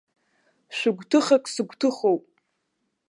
Шәы-гәҭакык 0.77 1.43
сыгәҭыхоуп. 1.53 2.23